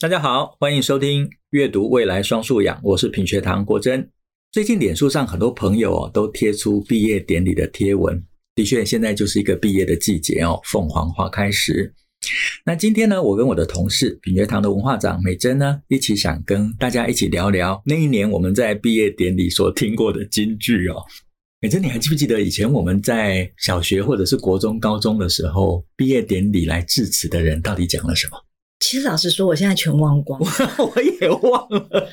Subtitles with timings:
[0.00, 4.08] 大家好，欢迎收听阅读未来双素养，我是品学堂国珍。
[4.52, 8.24] 最近脸书上很多朋友哦都贴出毕业典礼的贴文，
[8.54, 11.92] 的确现在就是一个毕业的季节哦，凤凰花开时。
[12.64, 21.02] 那今天呢，我跟我的同事品学堂的文化长美珍呢，一起想跟大家一起聊聊那一年我们在毕业典礼所听过的金句哦。
[21.60, 28.38] 美珍，你还记不记得以前我们在小学或者是国中、高中的时候，毕业典礼来致辞的人到底讲了什么？
[28.80, 30.40] 其实老实说，我现在全忘光，
[30.78, 32.08] 我也忘了，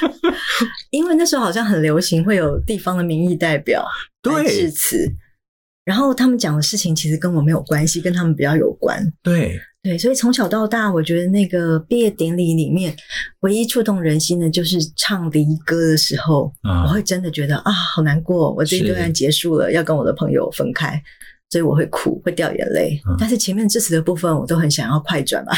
[0.90, 3.86] 因为那时候好像很流行会有地方的民意代表
[4.24, 5.06] 来致辞，
[5.84, 9.00] 然后他们讲的事情其实跟我没有关系，跟他们比较有关。
[9.22, 12.96] 对对，所以从小到大，我觉得那个毕业典礼里面
[13.40, 21.00] 唯一触动人心的，就是唱离歌的时候，嗯，我会真的觉得啊，好难过，我这一段结束了，要跟我的朋友分开。
[21.50, 25.52] 所以我会哭，会掉眼泪，嗯、但是前面致辞的部分我都很想要快转嘛，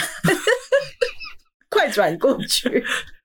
[1.68, 2.84] 快转过去。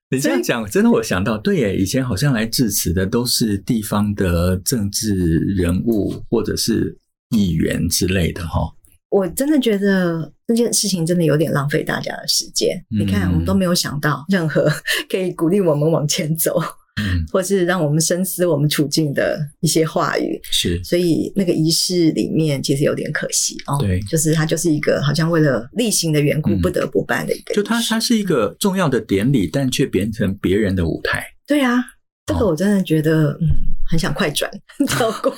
[0.10, 5.16] 你这样讲，真的我想到，对耶，以前好像来致辞的都是地方的政治
[5.56, 6.96] 人物或者是
[7.30, 8.62] 议员之类的哈。
[9.10, 12.78] 我真的觉得这件事情真的有点浪费大家的时间。
[12.92, 14.72] 嗯、你看，我们都没有想到任何
[15.10, 16.62] 可以鼓励我们往前走。
[17.02, 23.78] 嗯，或是让我们深思我们处境的一些话语，是，所以那个仪式里面其实有点可惜哦。
[23.82, 31.26] 对，就是它就是一个好像为了例行的缘故不得不办的一个、嗯，就它它是一个重要的典礼，但却变成别人的舞台。
[31.46, 31.84] 对啊，
[32.28, 33.48] 这个我真的觉得、哦、嗯，
[33.90, 34.50] 很想快转
[34.88, 35.32] 跳过。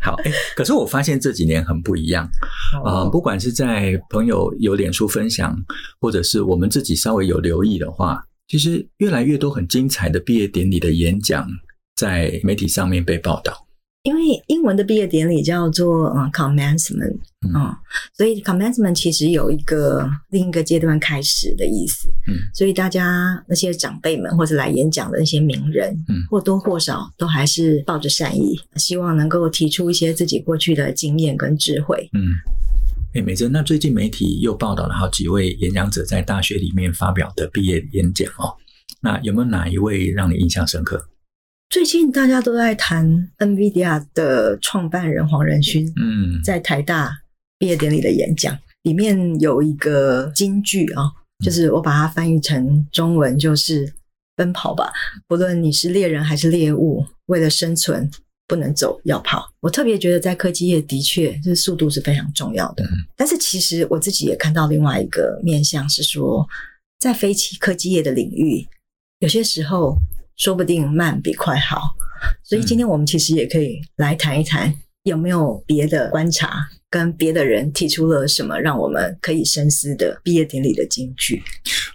[0.00, 0.16] 好，
[0.54, 2.24] 可是我发现这几年很不一样
[2.84, 5.56] 啊、呃，不管是在朋友有脸书分享，
[6.00, 8.22] 或者是我们自己稍微有留意的话。
[8.48, 11.48] 其实越来越多很精彩的毕业典礼的演讲
[11.96, 13.66] 在媒体上面被报道，
[14.04, 17.74] 因为英文的毕业典礼叫做嗯 commencement，嗯，
[18.16, 32.20] 所以 commencement 其实有一个另一个阶段开始的意思，嗯，所以大家那些长辈们或者来演讲的那些名人，嗯，或多或少都还是抱着善意，希望能够提出一些自己过去的经验跟智慧，嗯。
[33.16, 38.54] 哎，美珍，那最近媒体又报道了好几位演讲者在大学里面发表的毕业演讲哦。
[39.00, 41.02] 那有没有哪一位让你印象深刻？
[41.70, 47.10] 最近大家都在谈 NVIDIA 的创办人黄仁勋，嗯，在台大
[47.58, 51.10] 毕业典礼的演讲里面有一个金句啊，
[51.42, 53.90] 就是我把它翻译成中文，就是
[54.36, 54.92] “奔跑吧，
[55.26, 58.10] 不论你是猎人还是猎物，为了生存。”
[58.48, 59.52] 不能走，要跑。
[59.60, 62.84] 我特别觉得，在科技业的确，这速度是非常重要的。
[62.84, 62.90] 嗯。
[63.16, 66.46] 但是，其实我自己也看到另外一个面向，是说，
[66.98, 68.66] 在非科技业的领域，
[69.18, 69.96] 有些时候
[70.36, 71.80] 说不定慢比快好。
[72.42, 81.42] 所以，今天我们其实也可以来谈一谈，有没有别的观察，跟别的人提出了什么让我们可以深思的毕业典礼的金句。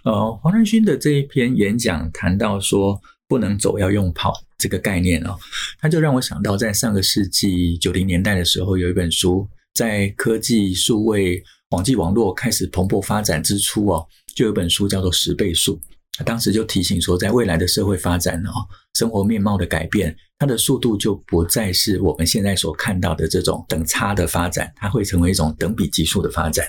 [0.04, 4.32] 呃，黄仁勋的这一篇演讲谈到说，不能走，要用跑。
[4.62, 5.36] 这个概念哦，
[5.80, 14.06] 它就让我想到，在上个世纪九零年代的时候，有一本书，在科技、数位、网际网络开始蓬勃发展之初哦，
[14.36, 15.76] 就有本书叫做《十倍数》。
[16.18, 18.52] 他当时就提醒说，在未来的社会发展哦，
[18.94, 26.66] 生活面貌的改变，它的速度就不再是我们现在所看到的这种等差的发展，它会成为一种等比级数的发展。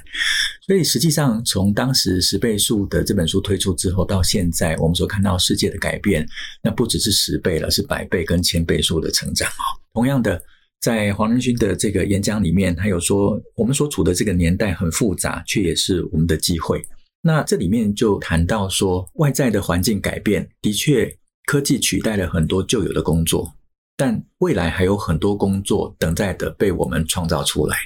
[0.66, 6.26] 所以实际上，从当时十倍速的这本书推出之后，到现在我们所看到世界的改变，
[6.64, 9.64] 那不只是十倍了，是百倍跟千倍数的成长哦。
[9.94, 10.42] 同样的，
[10.80, 16.82] 在黄仁勋的这个演讲里面，他有说，我们所处的这个年代很复杂，却也是我们的机会。
[17.26, 23.50] 那这里面就谈到说，外在的环境改变，的确，科技取代了很多旧有的工作，
[23.96, 27.78] 但未来还有很多工作等待的被我们创造出来，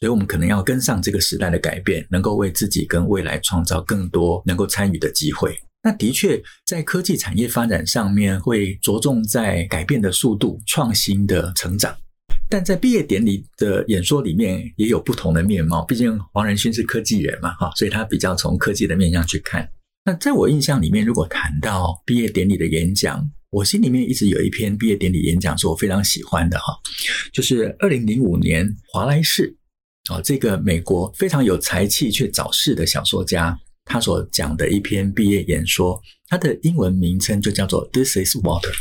[0.00, 5.56] 所以我们可能要跟上这个时代的改变，能够为自己跟未来创造更多能够参与的机会。
[5.84, 11.96] 那的确，在科技产业发展上面，会着重在改变的速度、创新的成长。
[12.50, 19.70] 但在毕业典礼的演说里面也有不同的面貌，毕竟黄仁勋是科技人嘛，哈，所以他比较从科技的面向去看。
[20.04, 26.74] 那在我印象里面，如果谈到毕业典礼的演讲，我心里面一直有一篇毕业典礼演讲是我非常喜欢的哈，
[27.32, 29.56] 就是二零零五年华莱士
[30.10, 38.72] 啊，这个美国非常有才气却早逝的小说家，他所讲的一篇毕业演说，他的英文名称就叫做 This is Water。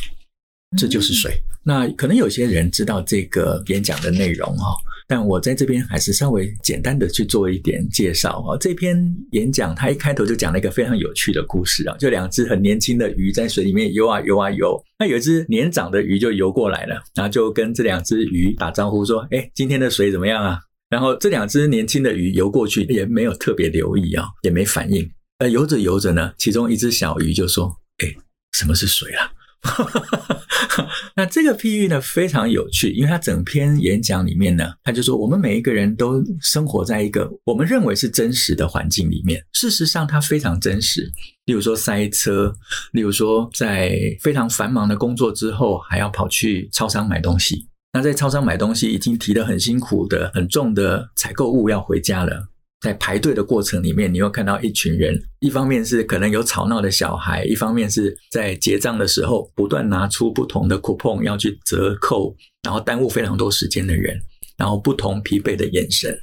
[0.77, 1.33] 这就是水。
[1.63, 4.75] 那可能有些人知道这个演讲的内容哈，
[5.07, 8.57] 但我在这边还是稍微简单的去做一点介绍哈。
[8.57, 8.97] 这篇
[9.31, 25.07] 演讲它一开头就讲了一个非常有趣的故事啊，就两只很年轻的鱼在水里面游啊游啊游，那有一只年长的鱼就游过来了，然后就跟这两只鱼打招呼说：“哎，今天的水怎么样啊？”然后这两只年轻的鱼游过去也没有特别留意啊，也没反应。
[25.39, 28.15] 呃，游着游着呢，其中一只小鱼就说：“哎，
[28.53, 29.31] 什么是水啊？”
[31.15, 41.11] 那这个譬喻呢，非常有趣，因为他整篇演讲里面呢，他就说，我们每一个人都生活在一个我们认为是真实的环境里面，事实上它非常真实。
[41.45, 42.55] 例如说塞车，
[42.91, 47.67] 例如说在非常繁忙的工作之后，还要跑去超商买东西。
[47.91, 52.47] 那在超商买东西，已经提得很辛苦的、很重的采购物要回家了。
[52.81, 62.33] 在排队的过程里面，你会看到一群人，一方面是可能有吵闹的小孩，一方面是在结账的时候不断拿出不同的 coupon 要去折扣，
[62.63, 64.17] 然后耽误非常多时间的人，
[64.57, 66.17] 然后不同疲惫的眼神。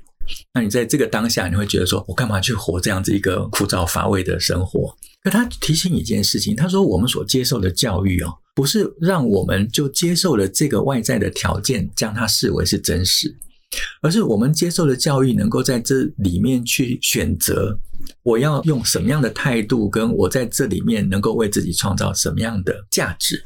[0.55, 4.93] 那你在这个当下，你会觉得说，我干嘛去活这样子一个枯燥乏味的生活？
[5.23, 13.33] 可他提醒你一件事情，他说我们所接受的教育哦，不是让我们就接受了这个外在的条件，将它视为是真实。
[14.03, 17.79] 而是我们接受的教育，能够在这里面去选择，
[18.23, 23.43] 我要用什么样的态度，跟我在这里面能够为自己创造什么样的价值。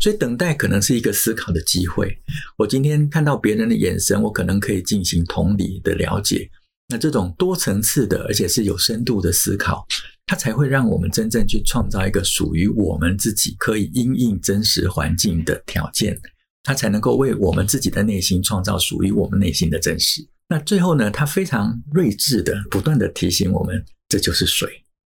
[0.00, 2.18] 所以，等待可能是一个思考的机会。
[2.58, 6.50] 我今天看到别人的眼神，我可能可以进行同理的了解。
[6.88, 9.86] 那这种多层次的，而且是有深度的思考，
[10.26, 16.18] 它才会让我们真正去创造一个属于我们自己可以因应真实环境的条件。
[16.64, 20.26] 他才能够为我们自己的内心创造属于我们内心的真实。
[20.48, 24.68] 那最后呢，他非常睿智的不断的提醒我们：这就是水，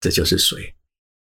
[0.01, 0.73] 这就是水，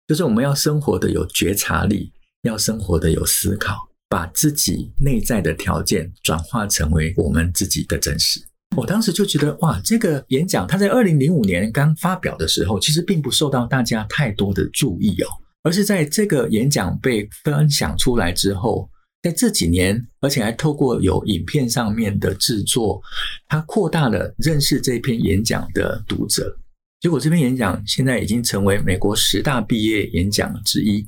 [0.08, 2.12] 就是我们要生活的有觉察力，
[2.44, 3.76] 要生活的有思考，
[4.10, 8.40] 把自己内在的条件转化成为我们自己的真实。
[8.78, 15.28] 我当时就觉得，哇，这个演讲他在二零零五年刚发表的时候，其实并不受到大家太多的注意哦，
[15.64, 18.88] 而是在这个演讲被分享出来之后。
[19.22, 23.02] 在这几年，而且还透过有影片上面的制作，
[23.48, 26.58] 它扩大了认识这篇演讲的读者。
[27.00, 31.08] 结果这篇演讲现在已经成为美国十大毕业演讲之一。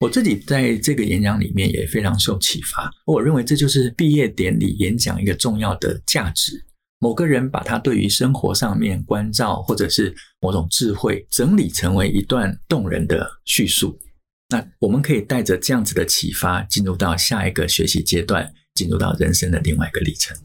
[0.00, 2.90] 我自己在这个演讲里面也非常受启发。
[3.06, 6.62] 我认为这就是毕业典礼演讲一个重要的价值。
[6.98, 13.98] 某个人把他对于生活上面关照，或者是某种智慧，整理成为一段动人的叙述。
[14.54, 20.36] 那我们可以带着这样子的启发，进入到下一个学习阶段，进入到人生的另外一个历程。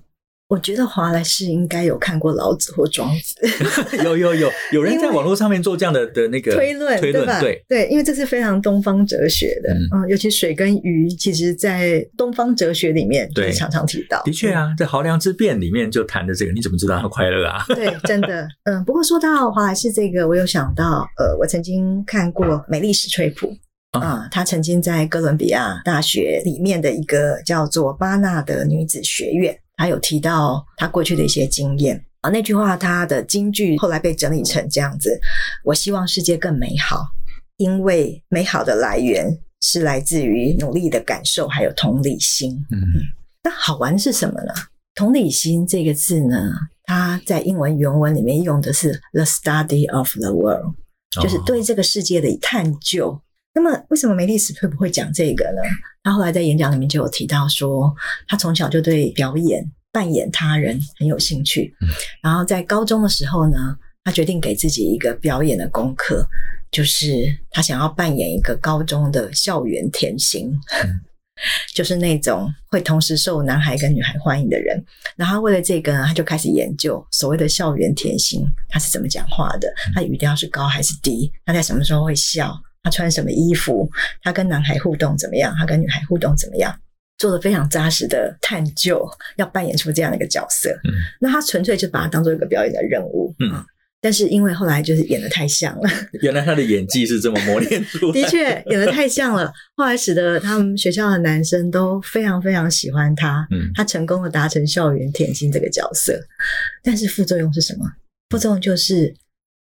[0.47, 3.35] 我觉得华莱士应该有看过老子或庄子，
[4.03, 7.39] 有有有有人在网络上面做这样的的那个推论，推论对吧？
[7.39, 14.23] 对对，因为这是非常东方哲学的，嗯，嗯，尤其水跟鱼，其实在东方哲学里面对常常提到。
[14.23, 17.63] 的确啊，在《濠梁之变》里面就谈的这个，你怎么知道他快乐啊？
[17.69, 18.83] 对，真的，嗯。
[18.85, 23.45] 不过说到华莱士这个，我有想到，呃，我曾经看过《美丽史翠普》。
[23.91, 32.29] 啊，他曾经在哥伦比亚大学里面的一个叫做巴纳的女子学院，他有提到他过去的一些经验啊。
[32.29, 35.19] 那句话，他的金句后来被整理成这样子：
[35.63, 37.03] 我希望世界更美好，
[37.57, 42.63] 因为美好的来源是来自于努力的感受，还有同理心。
[42.69, 42.79] 嗯，
[43.43, 44.53] 那好玩是什么呢？
[44.93, 46.51] 同理心这个字呢，
[46.83, 50.75] 它在英文原文里面用的是 the study of the world，
[51.19, 53.19] 就是对这个世界的探究。
[53.53, 55.61] 那么，为什么梅丽史翠普会讲这个呢？
[56.03, 57.93] 他后来在演讲里面就有提到说，
[58.27, 61.73] 他从小就对表演、扮演他人很有兴趣。
[62.21, 66.25] 然后在高中的时候呢，他决定给自己一个表演的功课，
[66.71, 67.11] 就是
[67.49, 70.51] 他想要扮演一个高中的校园甜心，
[71.73, 74.81] 就是那种会同时受男孩跟女孩欢迎的人。
[75.17, 82.55] 然后为了这个呢，他就开始研究所谓的校园甜心，他是怎么讲话的，他语调是高还是低，他在什么时候会笑。
[82.83, 83.89] 他穿什么衣服？
[84.21, 85.53] 他跟男孩互动怎么样？
[85.57, 86.73] 他跟女孩互动怎么样？
[87.17, 89.05] 做了非常扎实的探究，
[89.35, 90.69] 要扮演出这样的一个角色。
[90.85, 93.35] 嗯，那他纯粹就把它当做一个表演的任务。
[93.39, 93.61] 嗯，
[93.99, 95.89] 但是因为后来就是演的太像了，
[96.23, 98.21] 原来他的演技是这么磨练出来的。
[98.23, 103.45] 的确，演的太像了，后来使得他们学校的男生都非常非常喜欢他。
[103.51, 106.17] 嗯，他成功的达成校园甜心这个角色，
[106.81, 107.85] 但是副作用是什么？
[108.29, 109.13] 副作用就是。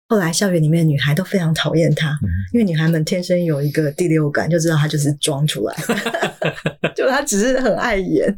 [0.08, 2.18] 后来校园里面的女孩都非常讨厌他，
[2.52, 8.34] 因为女孩们天生有一个第六感，就知道他就是装出来的， 就他只是很爱演，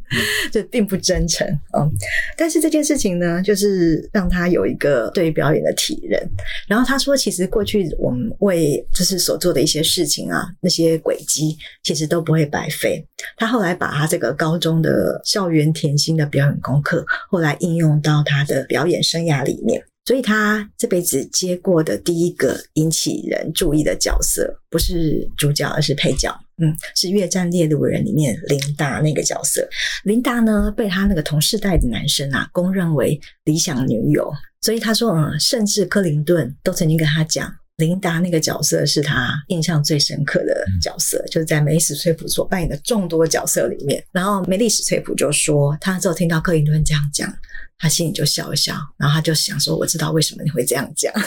[0.51, 1.47] 就并不真诚。
[1.79, 1.89] 嗯，
[2.37, 6.21] 但是这件事情呢，就是让他有一个对表演的体认。
[6.67, 13.07] 然后他说，其实过去我们为就是所做的一些事情啊，那些轨迹其实都不会白费。
[13.37, 19.81] 他后来把他这个高中的校园甜心的表演功课，后来应用到他的表演生涯里面。
[20.11, 26.37] 所以他这辈子接过的第一个引起人注意的角色，不是主角，而是配角。
[26.61, 29.65] 嗯，是《越战猎鹿人》里面琳达那个角色。
[30.03, 34.29] 琳达呢，被他那个同世代的男生啊，公认为理想女友。
[34.61, 44.05] 所以他说，嗯，甚至克林顿都曾经跟他讲，琳达那个角色是他印象最深刻的角色，嗯、就是在梅丽史翠普所扮演的众多角色里面。
[44.11, 47.33] 然后梅丽史翠普就说，他之后听到克林顿这样讲，
[47.81, 51.11] 他心里就笑一笑，然后他就想说：“我知道为什么你会这样讲。”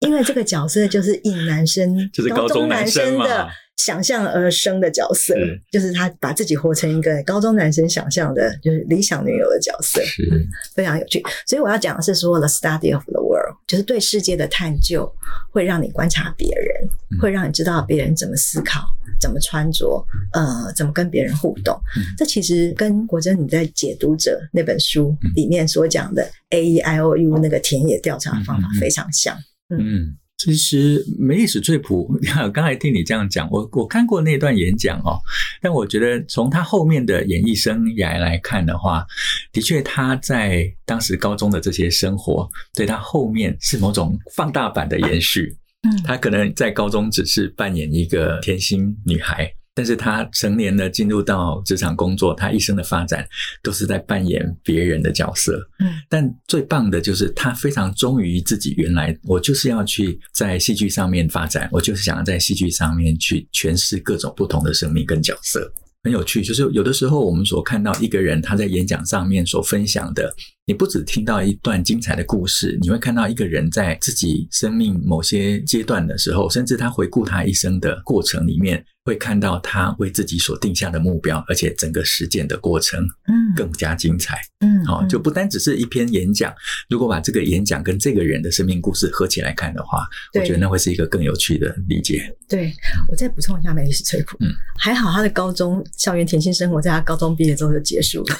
[0.00, 5.34] 因为这个角色就是引男生，就是高中男生的想象而生的角色，
[5.70, 10.46] 就是他把自己活成一个高中男生想象的，就是理想女友的角色，是。
[10.74, 11.22] 非常有趣。
[11.46, 15.10] 所以我要讲的是说，the study of the world，就是对世界的探究，
[15.50, 18.80] 会让你观察别人，会让你知道别人怎么思考，
[19.20, 21.78] 怎么穿着，呃，怎么跟别人互动。
[22.16, 29.36] 这其实跟国珍你在解读者那本书里面所讲的 A E I O U 那个田野调查的方法非常像。
[29.70, 32.06] 嗯，其实梅丽史翠普，
[32.52, 35.18] 刚才听你这样讲，我我看过那段演讲哦，
[35.62, 39.06] 但我觉得从他后面的演艺生涯来看的话，
[39.52, 45.56] 的确他在当时高中的这些生活，对他后面是某种放大版的延续。
[45.88, 49.50] 嗯，他可能在高中只是扮演一个甜心女孩。
[49.74, 53.26] 但是他成年了，进入到职场工作，他一生的发展
[53.62, 55.60] 都是在扮演别人的角色。
[55.80, 65.72] 嗯，但最棒的就是他非常忠于自己原来，我就是要去在戏剧上面发展，我就是想要在戏剧上面去诠释各种不同的生命跟角色。
[66.04, 70.32] 很有趣，就是有的时候我们所看到一个人他在演讲上面所分享的，
[70.66, 78.84] 你不只听到一段精彩的故事，你会看到一个人在自己生命某些阶段的时候，甚至他回顾他一生的过程里面。
[79.06, 86.50] 会看到他为自己所定下的目标，而且整个实践的过程，嗯，更加精彩，嗯，好，就不单只是一篇演讲。
[86.88, 92.34] 如果把这个演讲跟这个人的生命故事合起来看的话，我觉得那会是一个更有趣的理解。
[92.48, 92.72] 对，
[93.10, 98.38] 我再补充一下，梅丽史翠普，嗯，还好他的高中校园甜心生活在他高中毕业之后就结束了。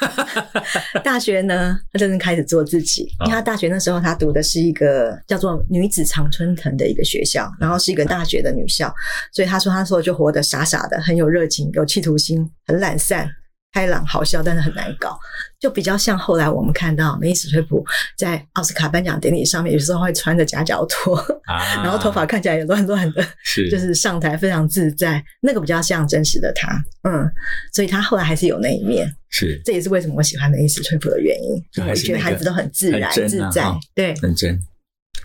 [1.04, 8.94] 大学呢，他真正开始做自己，因为他大学那时候他读的是一个叫做女子常春藤的一个学校，然后是一个大学的女校，
[9.32, 10.44] 所以他说他说就活得。
[10.44, 13.28] 傻傻的，很有热情，有企图心，很懒散，
[13.74, 15.18] 开朗好笑，但是很难搞，
[15.58, 17.84] 就比较像后来我们看到梅丽史翠普
[18.16, 21.16] 在奥斯卡颁奖典礼上面，有时候会穿着夹脚拖，
[21.46, 23.68] 啊、 然后头发看起来也乱乱的，是。
[23.68, 27.28] 就是上台非常自在，那个比较像真实的他，嗯，
[27.72, 34.56] 所以他后来还是有那一面，是，这也是为什么我喜欢梅丽史翠普的原因，就还是觉得孩子都很自然、啊、自在，对，很真。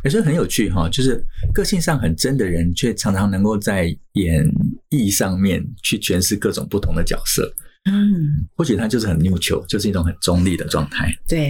[0.04, 4.44] 也是很有趣哈，就是个性上很真的人，却常常能够在演
[4.90, 7.52] 绎上面去诠释各种不同的角色。
[7.86, 11.14] 嗯，或许他就是很 neutral，就是一种很中立的状态。
[11.28, 11.48] 对，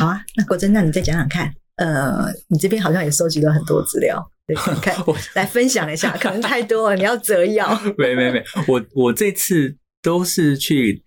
[0.00, 1.52] 好啊，那国珍，那你再讲讲看。
[1.76, 7.78] 呃，你这边好像也收集了很多资料，对，看 我来分享一下，可能太多了，你要择要。
[7.98, 11.02] 没没没，我我这次都是去。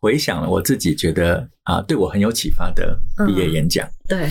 [0.00, 3.86] 回想了我自己觉得啊，对我很有启发的毕业演讲。
[3.86, 4.28] 嗯、对，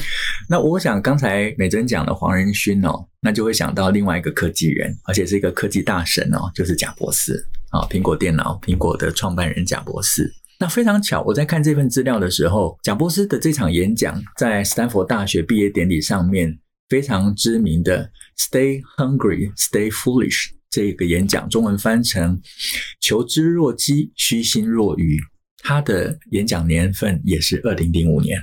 [0.50, 7.42] 那我想刚才美珍讲的黄仁勋哦，那就会想到另外一个科技人，而且是一个科技大神哦，就是贾伯斯
[7.72, 10.32] 啊，苹果电脑苹果的创办人贾博士。
[10.60, 22.40] 那非常巧，我在看这份资料的时候，贾博士的这场演讲在斯坦福大学毕业典礼上面非常知名的 “Stay hungry, stay foolish” 这个演讲，中文翻成
[23.02, 25.18] “求知若饥，虚心若愚”。
[25.64, 28.40] 他的演讲年份也是二零零五年，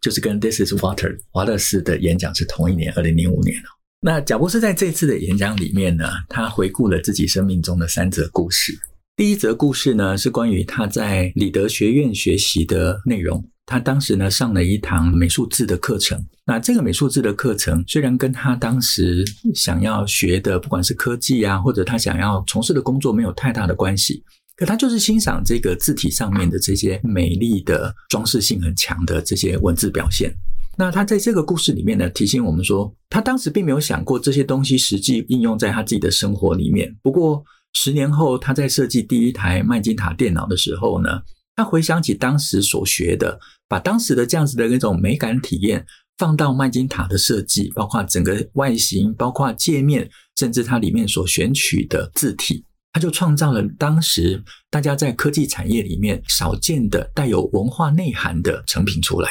[0.00, 3.60] 就是跟 This is Water 华勒斯的演讲是同一年，二零零五年。
[4.02, 8.72] 那贾伯斯在这次的演讲里面呢，他回顾了自己生命中的三则故事。
[9.14, 13.46] 第一则故事呢，是关于他在里德学院学习的内容。
[13.66, 16.18] 他当时呢上了一堂美术字的课程。
[16.46, 19.22] 那这个美术字的课程虽然跟他当时
[19.54, 24.24] 想要学的，不管是科技啊，或者他想要从事的工作没有太大的关系。
[24.56, 30.34] 可他就是欣赏这个字体上面的这些美丽的装饰性很强的这些文字表现。
[30.80, 36.90] 那他在这个故事里面呢，提醒我们说，他当时并没有想过这些东西实际应用在他自己的生活里面。
[37.02, 37.44] 不过
[37.74, 41.20] 十年后，他在设计第一台麦金塔电脑的时候呢，
[41.54, 45.84] 他回想起当时所学的，把当时的这样子的那种美感体验
[46.16, 50.08] 放到麦金塔的设计，包括整个外形，包括界面，
[50.38, 52.64] 甚至它里面所选取的字体。
[52.90, 59.28] 他就创造了当时大家在科技产业里面少见的带有文化内涵的成品出来。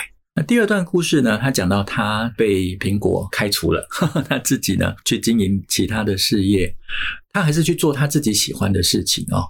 [0.47, 6.73] 第二段故事呢，他讲到他被苹果开除了，呵呵，他自己呢去经营其他的事业，
[7.33, 9.43] 他还是去做他自己喜欢的事情哦。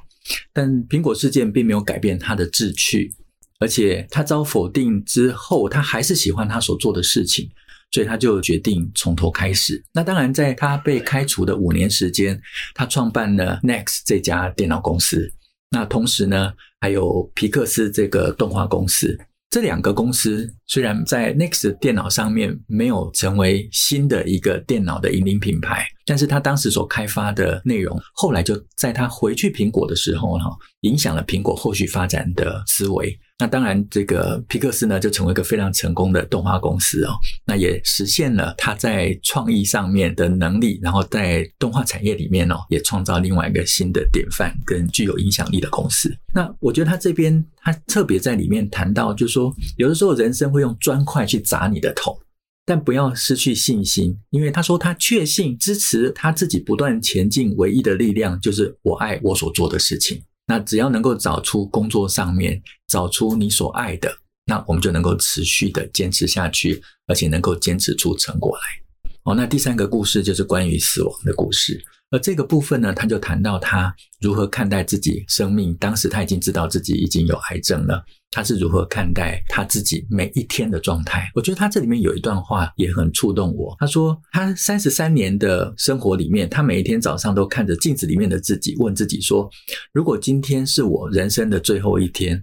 [0.53, 3.13] 但苹果事件并没有改变他的志趣，
[3.59, 7.49] 而且他遭否定之后，他还是喜欢他所做的事情。
[7.91, 9.83] 所以他就决定从头开始。
[9.91, 12.39] 那当然，在他被开除的五年时间，
[12.75, 15.27] 他创办了 Next 这家电脑公司。
[15.71, 19.17] 那同时呢，还有皮克斯这个动画公司。
[19.49, 33.19] 这两个公司虽然在 Next 电脑上面没有成为新的一个电脑的引领品牌，但是他当时所开发的内容，后来就在他回去苹果的时候，哈，影响了苹果后续发展的思维。
[33.41, 37.13] 那当然，这个皮克斯呢，就成为一个非常成功的动画公司哦。
[37.45, 46.13] 那也实现了他在创意上面的能力，然后在动画产业里面哦，也创造另外一个新的典范跟具有影响力的公司。
[46.33, 52.19] 那我觉得他这边他特别在里面谈到，就是说，有的时候人生会用砖块去砸你的头，
[52.65, 60.21] 但不要失去信心，因为他说他确信支持他自己不断前进唯一的力量，就是我爱我所做的事情。
[60.49, 64.11] 那只要能够找出工作上面找出你所爱的，
[64.45, 69.11] 那我们就能够持续的坚持下去，而且能够坚持出成果来。
[69.25, 71.79] 哦，那第三个故事就是关于死亡的故事。
[72.09, 75.71] 而这个部分呢，他就谈到他如何看待自己生命。
[75.75, 81.29] 当时他已经知道自己已经有癌症了，他是如何看待他自己每一天的状态。
[81.33, 83.75] 我觉得他这里面有一段话也很触动我。
[83.79, 89.49] 他说，他三十三年的生活里面，他每一天早上都看着镜子里面的自己，问自己说：
[89.91, 92.41] 如果今天是我人生的最后一天，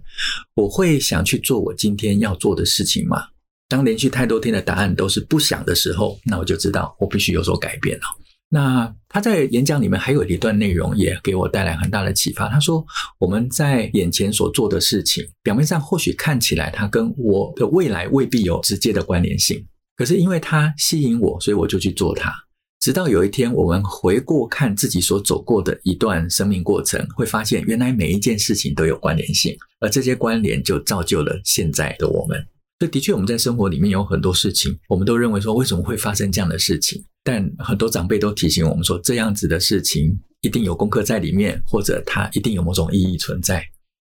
[0.55, 3.23] 我会想去做我今天要做的事情吗？
[3.69, 8.03] 当连续太多天的答案都是不想的时候，那我就知道我必须有所改变了。
[8.49, 12.47] 那他在演讲里面还有一段内容也给我带来很大的启发。
[12.47, 12.85] 他说
[13.19, 19.65] ：“我们在眼前所做的事情，表面上或许看起来它跟我的未来未必有直接的关联性，
[19.97, 22.33] 可是因为它吸引我，所以我就去做它。
[22.79, 32.47] 直到有一天，我们回过看自己所走过的一段生命过程，会发现原来每一件事情都有关联性，而这些关联就造就了现在的我们。
[32.79, 43.63] 所以，的确，我们在生活里面有很多事情，我们都认为说，为什么会发生这样的事情？”但很多长辈都提醒我们说，这样子的事情一定有功课在里面，或者它一定有某种意义存在。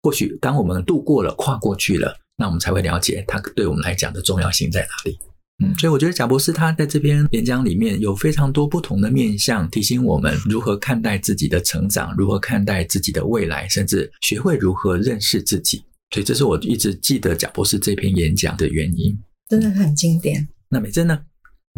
[0.02, 5.18] 或许当我们度过了、跨过去了，那我们才会了解它对我们来讲的重要性在哪里。
[5.64, 15.84] 嗯，所以我觉得贾博士他在这篇演讲里面有非常多不同的面向，提醒我们如何看待自己的成长，如何看待自己的未来，甚至学会如何认识自己。
[16.14, 19.18] 所以这是我一直记得贾博士这篇演讲的原因，
[19.50, 20.48] 真的很经典。
[20.70, 21.20] 那美珍呢？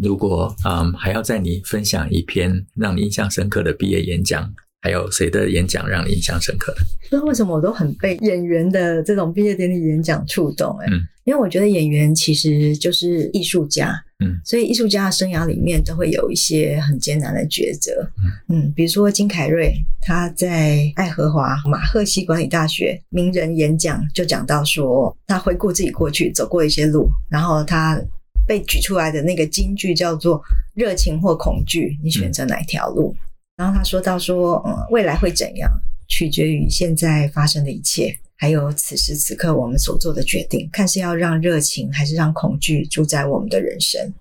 [0.02, 6.80] 如果嗯还要在你分享一篇让你印象深刻的毕业演讲，还有谁的演讲让你印象深刻的？
[7.08, 18.10] 不知道为什么我都很被演员的这种毕业典礼演讲触动哎，嗯，因为我觉得演员其实就是艺术家，嗯，所以艺术家的生涯里面都会有一些很艰难的抉择，
[18.48, 28.00] 嗯嗯，比如说金凯瑞他在爱荷华马赫西管理大学名人演讲就讲到说，他回顾自己过去走过一些路，然后他。
[28.48, 30.40] 被举出来的那个金句叫做
[30.72, 33.12] “热情或恐惧”，你选择哪一条路？
[33.12, 33.18] 嗯。
[33.56, 35.68] 然后他说到说，嗯，未来会怎样，
[36.06, 44.12] 取决于现在发生的一切，还有此时此刻我们所做的决定，看是要让热情还是让恐惧主宰我们的人生。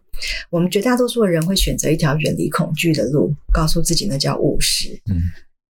[0.49, 4.89] 我们绝大多数的人会选择一条远离恐惧的路，告诉自己那叫务实。
[5.11, 5.19] 嗯，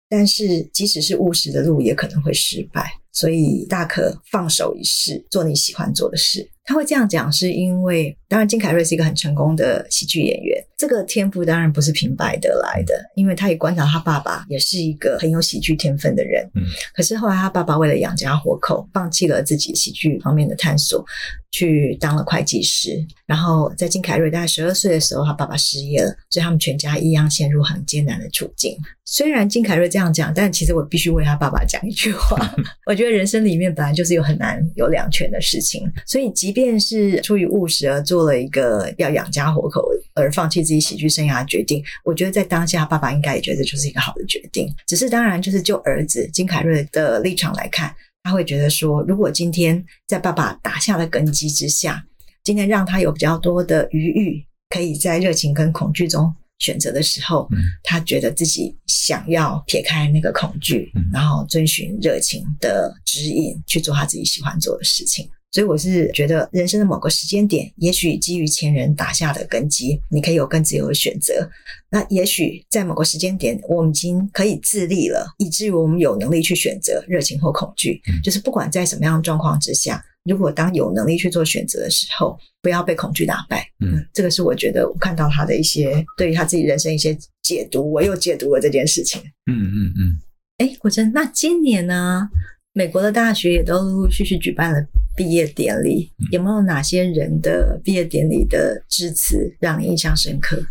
[0.07, 6.49] 但是即使是务实的路，也可能会失败，所以大可放手一试，做你喜欢做的事。
[6.69, 16.47] 他会这样讲，是因为当然金凯瑞是一个很成功的喜剧演员，这个天赋当然不是平白得来的，因为他也观察他爸爸也是一个很有喜剧天分的人。
[16.53, 16.61] 嗯，
[16.93, 21.03] 可是后来他爸爸为了养家活口，放弃了自己喜剧方面的探索，
[21.49, 23.03] 去当了会计师。
[23.25, 28.77] 然后在金凯瑞大概十二岁的时候，他爸爸失业了，所以他们全家一样陷入很艰难的处境。
[29.05, 32.37] 虽然金凯瑞这样讲，但其实我必须为他爸爸讲一句话：
[32.85, 44.67] 我觉得人生里面本来就是有很难有两全的事情，所以即便便是出于务实而做了一个要养家活口而放弃自己喜剧生涯的决定，我觉得在当下爸爸应该也觉得就是一个好的决定。
[44.85, 52.03] 只是当然，就是就儿子金凯瑞的立场来看，他会觉得说，如果今天在爸爸打下的根基之下，
[52.43, 57.47] 今天让他有比较多的余裕，可以在热情跟恐惧中选择的时候，
[57.83, 65.29] 他觉得自己想要撇开那个恐惧，然后遵循热情的指引去做他自己喜欢做的事情。
[65.51, 71.49] 所以我是觉得，人生的某个时间点，也许基于前人打下的根基，你可以有更自由的选择。
[71.89, 77.99] 那也许在某个时间点，我们已经可以自立了，以至于我们有能力去选择热情或恐惧。
[78.23, 83.65] 就是不管在什么样的状况之下，如果当有能力去做选择的时候，不要被恐惧打败。
[83.83, 89.19] 嗯，这个是我觉得我看到他的一些对于他自己人生一些解读，我又解读了这件事情。
[89.51, 90.19] 嗯嗯嗯。
[90.59, 92.29] 哎，国珍，那今年呢？
[92.73, 94.79] 美国的大学也都陆陆续续举办了
[95.17, 100.63] 毕业典礼，有没有哪些人的毕业典礼的致辞让你印象深刻？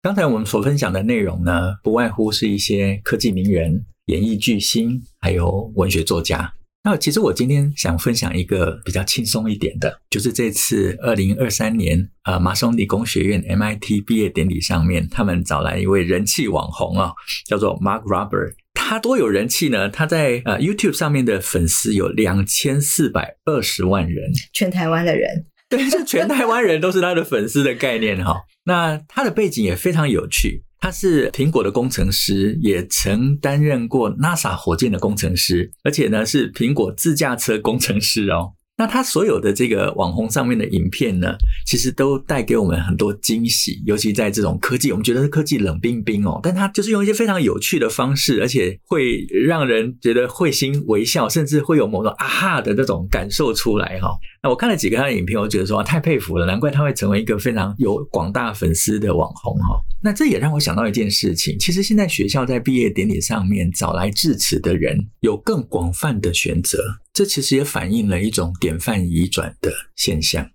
[0.00, 6.54] 刚才我们所分享的内容呢，不外乎是一些科技名人、演艺巨星，还有文学作家。
[6.82, 17.12] 那其实我今天想分享一个比较轻松一点的，就是这次二零二三年呃麻省理工学院 MIT 毕业典礼上面，他们找来一位人气网红啊，
[17.46, 18.54] 叫做 Mark Rober。
[18.80, 19.88] 他多有人气呢？
[19.90, 28.36] 他在呃 YouTube 上面的粉丝有两千四百二十万人，全台湾的人， 对，就全台湾人都是他的粉丝的概念哈。
[28.64, 30.62] 那他的背景也非常有趣。
[30.80, 38.52] 他是苹果的工程师，也曾担任过 NASA 火箭的工程师，而且呢是苹果自驾车工程师哦。
[38.78, 41.36] 那他所有的这个网红上面的影片呢，
[41.66, 54.16] 其实都带给我们很多惊喜，尤其在这种科技，我们觉得是科技冷冰冰哦，但他就是用一些非常有趣的方式，而且会让人觉得会心微笑，甚至会有某种啊哈的那种感受出来哈。
[54.40, 59.80] 那我看了几个他的影片，我觉得说太佩服了，难怪他会成为一个非常有广大粉丝的网红哈。
[60.00, 66.78] 那这也让我想到一件事情，其实现在学校在毕业典礼上面找来致辞的人有更广泛的选择。
[67.12, 70.48] 这其实也反映了一种典范移转的现象。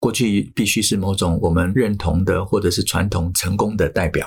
[0.00, 4.26] 过去必须是某种我们认同的或者是传统成功的代表，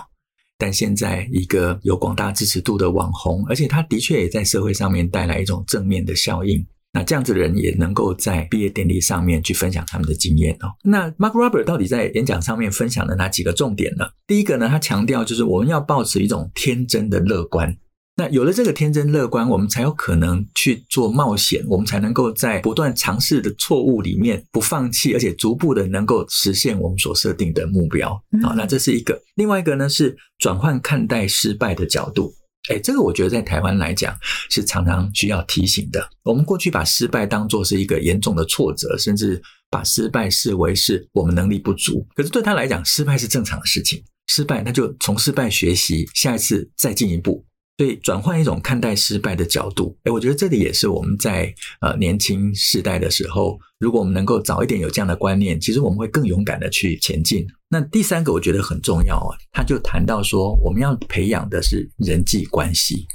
[0.58, 6.64] 但现在一个有广大支持度的网红，而且他的确也在社会上面带来一种正面的效应。
[6.92, 10.74] 那这样子的人也能够在毕业典礼上面去分享他们的经验哦。
[10.84, 14.08] 那 Mark Robert 到底在演讲上面分享了哪几个重点呢？
[14.26, 17.78] 第一个呢，他强调就是我们要保持一种天真的乐观。
[18.16, 28.10] 那有了这个天真乐观，我们才有可能去做冒险，我们才能够在不断尝试的错误里面不放弃，而且逐步的能够实现我们所设定的目标。
[28.44, 29.22] 好，那这是一个。
[29.36, 32.34] 另外一个呢，是转换看待失败的角度。
[32.70, 34.16] 哎，这个我觉得在台湾来讲
[34.50, 36.08] 是常常需要提醒的。
[36.24, 42.06] 我们过去把失败当作是一个严重的挫折，甚至把失败视为是我们能力不足。
[42.16, 44.04] 可是对他来讲，失败是正常的事情。
[44.28, 47.44] 失败，那就从失败学习，下一次再进一步。
[47.80, 57.48] 所以转换一种看待失败的角度，诶，我觉得这里也是我们在呃年轻世代的时候，如果我们能够早一点有这样的观念，其实我们会更勇敢的去前进。
[57.70, 63.08] 那第三个我觉得很重要啊，他就谈到说，我们要培养的是人际关系。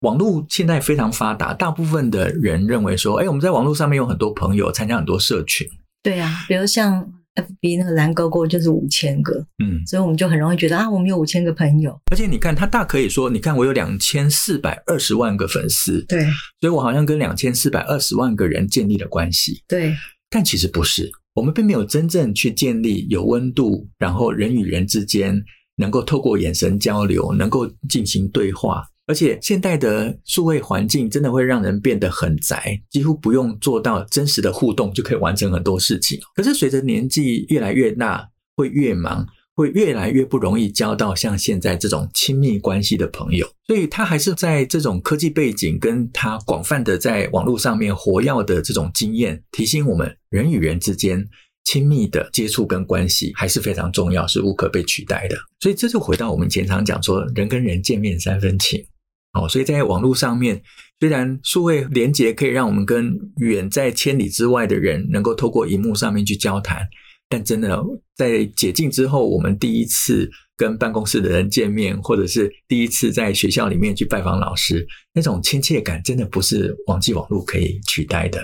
[0.00, 5.64] 网络现在非常发达，大部分的人认为说，诶，我们在网络上面有很多朋友，参加很多社群。
[6.02, 7.12] 对啊，比如像。
[7.42, 11.98] FB 那个蓝勾勾就是五千个，嗯，所以我们就很容易觉得啊，我们有五千个朋友。
[12.10, 16.24] 而且你看，他大可以说，你看我有两千四百二十万个粉丝，对，
[16.60, 19.94] 所以我好像跟两千四百二十万个人建立了关系，对。
[20.30, 25.42] 但其实不是，我们并没有真正去建立有温度，然后人与人之间
[25.76, 28.84] 能够透过眼神交流，能够进行对话。
[29.08, 36.20] 而且现代的数位环境真的会让人变得很宅，几乎不用做到真实的互动就可以完成很多事情。
[36.34, 43.48] 可是随着年纪越来越大，会越忙，会越来越不容易交到像现在这种亲密关系的朋友。
[43.66, 51.26] 所以他还是在这种科技背景跟他广泛的在网络上面活跃的这种经验，提醒我们人与人之间
[51.64, 55.36] 亲密的接触跟关系还是非常重要，是无可被取代的。
[55.60, 58.84] 所以这就回到我们前常讲说，人跟人见面三分情。
[59.32, 60.60] 哦，所以在网络上面，
[60.98, 66.86] 虽然数位连接可以让我们跟远在千里之外的人能够透过荧幕上面去交谈，
[67.28, 67.78] 但真的
[68.16, 78.40] 在解禁之后，我们第一次跟办公室的人见面，或者是第一次在学校里面去拜访老师，那种亲切感，真的不是网际网络可以取代的。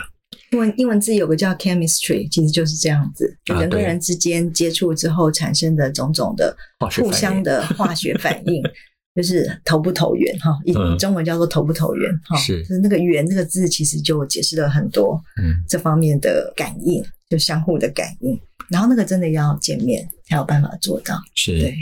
[0.51, 6.57] 英文英文字有个叫 chemistry，其实就是这样子，就人跟人之间接触之后产生的种种的
[7.01, 8.63] 互相的化学反应。
[9.15, 17.01] 就是投不投缘哈，以中文叫做投不投缘哈，是，就是那个缘这个字其实就解释了很多嗯这方面的感应，
[17.31, 18.37] 就相互的感应，
[18.69, 21.77] 然后那个真的要见面才有办法做到，是对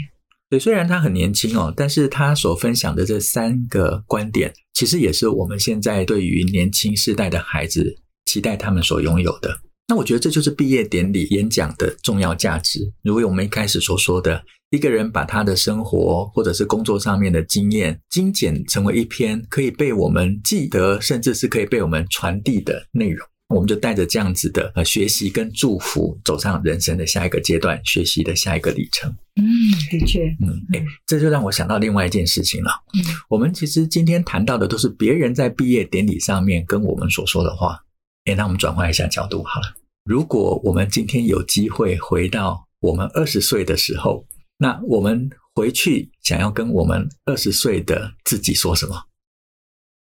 [0.51, 9.57] 对，虽然他很年轻哦，但是他所分享的这三个观点，其实也是我们现在对于年轻世代的孩子期待他们所拥有的。
[9.87, 12.79] 那我觉得这就是毕业典礼演讲的重要价值。
[13.01, 14.43] 如果我们一开始所说的。
[14.73, 29.15] 一个人把他的生活或者是工作上面的经验精简成为一篇可以被我们记得，甚至是可以被我们传递的内容，我们就带着这样子的呃学习跟祝福，走上人生的下一个阶段，学习的下一个里程。
[29.35, 29.45] 嗯，
[29.91, 32.71] 的确，嗯，诶，这就让我想到另外一件事情了。
[32.95, 37.77] 嗯，我们其实今天谈到的都是别人在毕业典礼上面跟我们所说的话。
[38.25, 39.67] 诶，那我们转换一下角度好了。
[40.03, 44.25] 如果我们今天有机会回到我们二十岁的时候，
[44.63, 48.95] 那我们回去想要跟我们二十岁的自己说什么？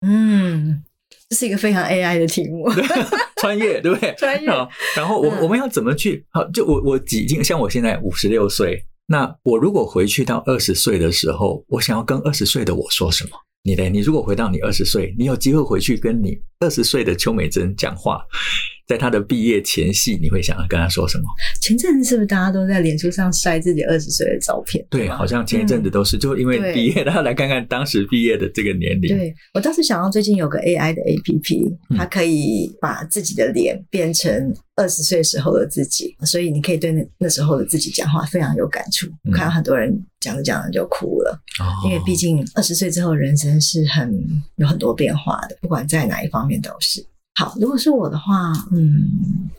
[0.08, 0.82] 嗯，
[1.28, 2.66] 这是一个非常 AI 的题目，
[3.42, 4.16] 穿越对不对？
[4.18, 4.50] 穿越。
[4.96, 6.26] 然后我我们要怎么去？
[6.30, 13.32] 好，就我我已经像我现在五十六岁，那我如果回去到二十岁的时候，我想要跟二十岁的我说什么？
[13.64, 13.90] 你呢？
[13.90, 18.26] 你如果回到你二十岁，你有机会回去跟你二十岁的邱美珍讲话。
[18.88, 21.24] 在他的毕业前夕，你会想要跟他说什么？
[21.60, 24.86] 前阵子是不是大家都在脸书上晒自己二十岁的照片？
[24.90, 29.18] 对，好像前一阵子都是，嗯、就因为毕业，然后来看看当时毕业的这个年龄。
[29.18, 39.08] 对，我倒是想到最近有个 AI 的 APP，它可以把自己的脸变成二十岁时候的自己，所以你可以对那那时候的自己讲话，非常有感触。
[39.24, 44.16] 我看到很多人讲着讲着就哭了，嗯、因为毕竟二十岁之后人生是很
[44.58, 47.04] 有很多变化的，不管在哪一方面都是。
[47.36, 49.50] 好，如果是我的话，嗯，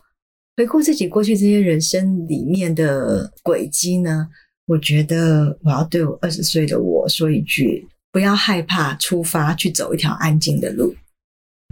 [0.57, 4.29] 回顾自己过去这些人生里面的轨迹呢，
[4.67, 10.95] 我觉得我要对我二十岁的我说一句：不要害怕出发去走一条安静的路。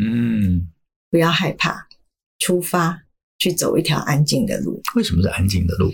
[0.02, 0.68] 嗯，
[1.10, 1.88] 不要害怕
[2.38, 3.02] 出发
[3.38, 4.82] 去走一条安静的路。
[4.96, 5.90] 为什么是安静的路？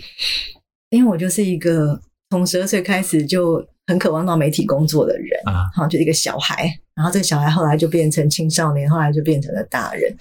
[0.89, 6.73] 因为我就是一个从十二岁开始就很渴望到媒体工作的人啊，好，就一个小孩。
[6.95, 10.15] 然后这个小孩后来就变成青少年，后来就变成了大人。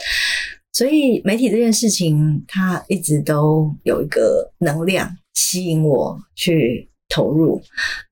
[0.72, 7.60] 所以媒体这件事情，它一直都有一个能量吸引我去投入。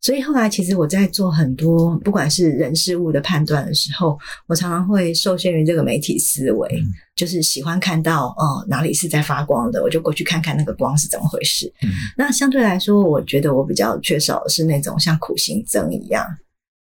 [0.02, 6.84] 所以后来其实我在做很多不管是人事物的判断的时候，我常常会受限于这个媒体思维，嗯、
[7.16, 11.72] 就是喜欢看到哦哪里是在发光的，我就过去看看那个光是怎么回事。
[11.82, 16.26] 嗯、那相对来说，我觉得我比较缺少的是那种像苦行僧一样。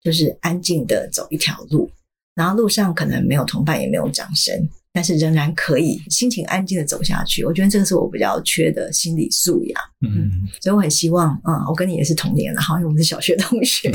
[0.04, 1.90] 就是安静的走一条路，
[2.36, 4.56] 然后路上可能没有同伴，也没有掌声，
[4.96, 7.44] 但是仍然可以心情安静的走下去。
[7.44, 9.82] 我觉得这个是我比较缺的心理素养。
[10.08, 10.32] 嗯，
[10.62, 13.92] 所以我很希望，嗯，我跟你也是同年了哈，因为我们是小学同学。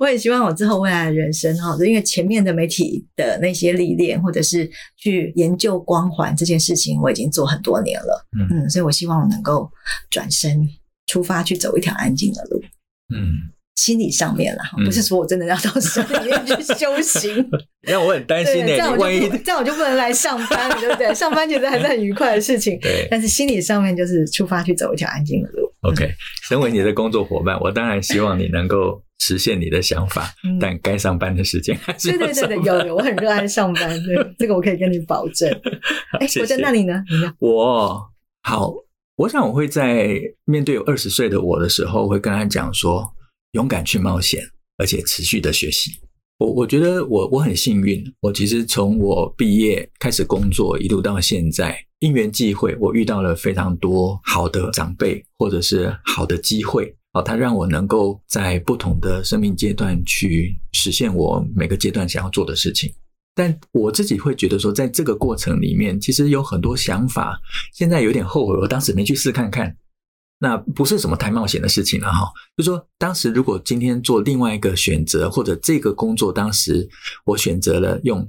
[0.00, 8.26] 我也希望我之后未来的人生哈，因为前面的媒体的那些历练，或者是去研究光环这件事情，我已经做很多年了。
[8.38, 9.70] 嗯，嗯，所以我希望我能够
[10.08, 10.66] 转身
[11.06, 12.62] 出发去走一条安静的路。
[13.14, 13.52] 嗯。
[13.76, 17.34] 心理上面啦，不是说我真的要到山里面去修行。
[17.88, 21.12] 因为我很担心呢，这样我就这样我就不能来上班了，对不对？
[21.14, 22.78] 上班其实还是很愉快的事情。
[22.80, 25.70] 对，但是心理上面就是出发去走一条安静的路。
[25.80, 26.12] OK，
[26.46, 30.30] 身为你的工作伙伴，我当然希望你能够实现你的想法，
[30.60, 32.10] 但该上班的时间还是。
[32.10, 35.50] 对对对对，有有，我很热爱上班，对， 这个我可以跟你保证。
[36.20, 37.02] 哎，我在那里呢，
[37.38, 37.98] 我
[38.42, 38.70] 好，
[39.16, 43.10] 我想我会在面对有二十岁的我的时候，会跟他讲说。
[43.52, 44.42] 勇敢去冒险，
[44.78, 45.92] 而且持续的学习。
[46.38, 56.94] 我我觉得我我很幸运，我其实从我毕业开始工作，一路到现在，因缘际会，我遇到了非常多好的长辈，或者是好的机会。
[57.12, 62.90] 好，它让我能够在不同的生命阶段去实现我每个阶段想要做的事情。
[63.34, 67.38] 但我自己会觉得说，在这个过程里面，其实有很多想法，
[67.74, 69.76] 现在有点后悔，我当时没去试看看。
[70.42, 76.88] 那不是什么太冒险的事情了哈，就说当时如果今天做另外一个选择，或者这个工作当时
[77.26, 78.26] 我选择了用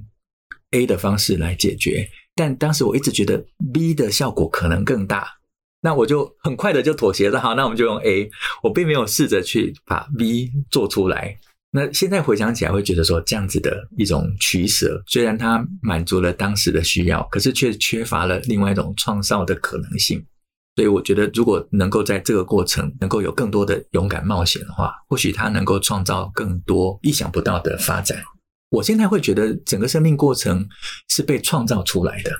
[0.72, 5.26] A 的方式来解决，但当时我一直觉得 B 的效果可能更大，
[5.80, 8.30] 那我就很快的就妥协了，哈，那我们就用 A，
[8.62, 11.38] 我并没有试着去把 B 做出来。
[11.70, 20.22] 那现在回想起来，会觉得说这样子的一种取舍，虽然它满足了当时的需要，可是却缺乏了另外一种创造的可能性。
[20.74, 28.18] 所以我觉得，如果能够在这个过程能够有更多的勇敢冒险的话，或许它能够创造更多意想不到的发展。
[28.70, 30.66] 我现在会觉得，整个生命过程
[31.08, 32.30] 是被创造出来的。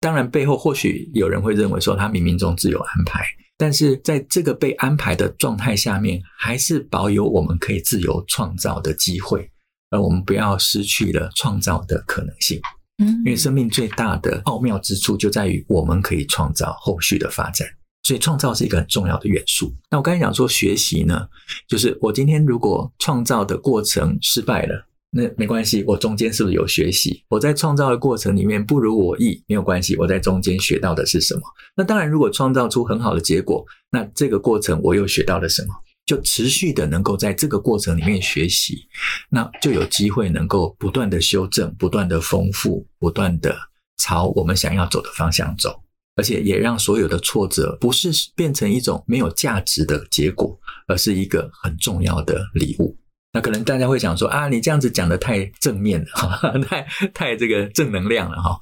[0.00, 3.24] 当然，背后或许有人会认为说，它冥冥中自有安排。
[3.58, 9.50] 但是在这个被安排的状态下面，还是保有我们可以自由创造的机会，
[9.90, 12.60] 而我们不要失去了创造的可能性。
[12.98, 17.68] 嗯，因为生命最大的奥妙之处就在于我们可以创造后续的发展，
[18.02, 19.70] 所以创造是一个很重要的元素。
[19.90, 21.28] 那我刚才讲说学习呢，
[21.68, 27.22] 就是我今天如果创造的过程失败了，那没关系，我中间是不是有学习？
[27.28, 31.42] 我在创造的过程里面不如我意，没有关系，我在中间学到的是什么？
[31.76, 35.74] 那当然，如果创造出很好的结果，那这个过程我又学到了什么？
[36.06, 38.86] 就持续的能够在这个过程里面学习，
[39.28, 43.58] 那就有机会能够不断的修正、不断的丰富、不断的
[43.98, 45.82] 朝我们想要走的方向走，
[46.14, 52.96] 而且也让所有的挫折不是变成一种没有价值的结果，而是一个很重要的礼物。
[53.32, 58.58] 那可能大家会想说啊，你这样子讲的太正面了， 哈，太太这个正能量了哈。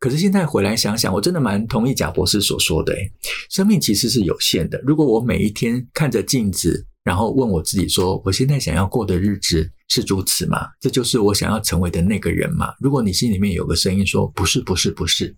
[0.00, 2.92] 可是现在回来想想，我真的蛮同意贾博士所说的，
[3.50, 4.80] 生命其实是有限的。
[4.84, 10.68] 如果我每一天看着镜子，然后问我自己说，我现在想要过的日子是如此吗？
[10.80, 12.72] 这就是我想要成为的那个人吗？
[12.80, 15.36] 如果你心里面有个声音说不是，不是，不是，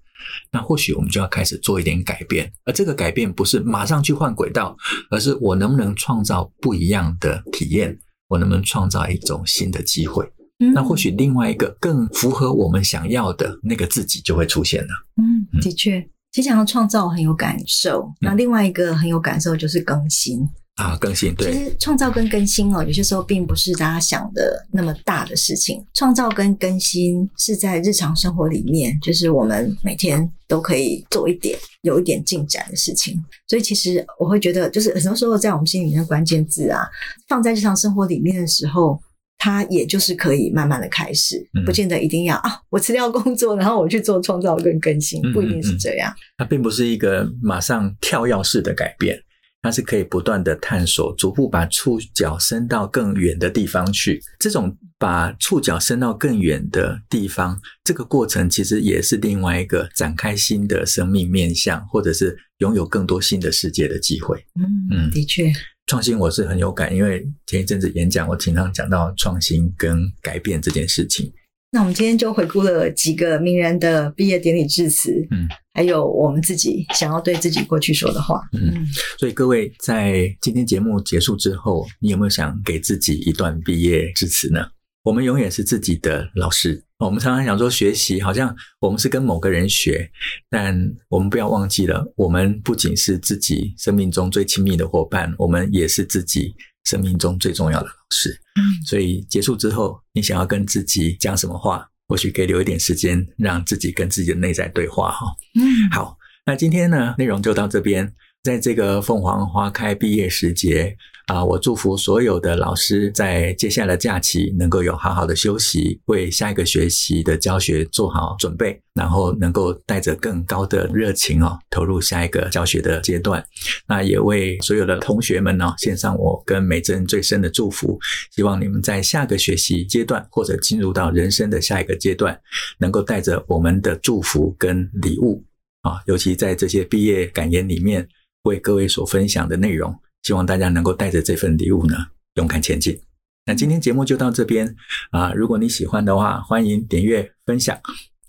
[0.53, 2.53] 那或许我们就要开始做一点改变。
[2.65, 4.77] 而这个改变不是马上去换轨道，
[5.11, 7.99] 而是我能不能创造不一样的体验。
[8.29, 10.25] 我能不能创造一种新的机会？
[10.63, 14.89] 嗯、那或许另外一个更符合我们想要的那个自己就会出现了。
[15.17, 20.49] 嗯，的确，其实讲到创造很有感受，嗯、那另外一个很有感受就是更新。
[20.77, 21.53] 啊，更新对。
[21.53, 25.85] 其实创造跟更新哦，有些时候并不是大家想的那么大的事情。
[25.93, 33.23] 创造跟更新是在日常生活里面，就是我们每天都可以做一点、有一点进展的事情。
[33.47, 36.89] 所以其实我会觉得，就是很多时候在我们心里面的关键字啊，
[37.29, 38.99] 放在日常生活里面的时候，
[39.43, 46.13] 它也就是可以慢慢的开始，不见得一定要啊，我辞掉工作，然后我去做创造跟更新，不一定是这样。
[46.13, 49.19] 嗯嗯嗯，它并不是一个马上跳跃式的改变。
[49.61, 54.21] 它是可以不断的探索，逐步把触角伸到更远的地方去。
[54.39, 64.39] 这种把触角伸到更远的地方，这个过程其实也是另外一个展开新的生命面向，或者是拥有更多新的世界的机会。
[64.55, 64.63] 嗯
[64.93, 65.51] 嗯，的确，
[65.89, 71.33] 创新我是很有感，因为前一阵子演讲，我经常讲到创新跟改变这件事情。
[71.73, 78.87] 那我们今天就回顾了几个名人的毕业典礼致辞，嗯，还有我们自己想要对自己过去说的话，嗯，
[79.19, 84.65] 所以各位在今天节目结束之后，你有没有想给自己一段毕业致辞呢？
[85.03, 86.85] 我们永远是自己的老师。
[86.99, 90.09] 我们常常想说学习，好像我们是跟某个人学，
[90.49, 98.31] 但我们不要忘记了，我们不仅是自己生命中最亲密的伙伴，我们也是自己生命中最重要的老师。
[98.55, 101.85] 嗯，所以结束之后，你想要跟自己讲什么话？
[102.07, 105.27] 或许可以留一点时间，让自己跟自己的内在对话哈。
[105.59, 108.15] 嗯，好，那今天呢，内容就到这边。
[108.43, 110.97] 在这个凤凰花开毕业时节
[111.29, 123.43] 啊，我祝福所有的老师在接下来假期能够有好好的休息，为下一个学期的教学做好准备，然后能够带着更高的热情哦，投入下一个教学的阶段。
[123.87, 127.97] 那也为所有的同学们呢，献上我跟美珍最深的祝福，
[128.35, 132.37] 希望你们在下个学习阶段或者进入到人生的下一个阶段，
[132.79, 135.41] 能够带着我们的祝福跟礼物
[135.83, 138.09] 啊，尤其在这些毕业感言里面。
[138.45, 141.97] 为各位所分享的内容，希望大家能够带着这份礼物呢，
[142.35, 143.01] 勇敢前进。
[143.45, 144.75] 那今天节目就到这边
[145.11, 147.79] 啊，如果你喜欢的话，欢迎点阅分享。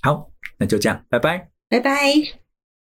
[0.02, 2.43] 好，那就这样，拜拜，拜拜。